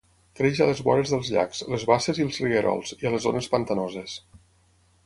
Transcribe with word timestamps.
Creix 0.37 0.61
a 0.63 0.67
les 0.69 0.79
vores 0.87 1.13
dels 1.15 1.29
llacs, 1.35 1.61
les 1.75 1.85
basses 1.91 2.23
i 2.23 2.27
els 2.29 2.41
rierols, 2.47 2.97
i 3.05 3.11
a 3.11 3.13
les 3.19 3.29
zones 3.31 3.53
pantanoses. 3.57 4.19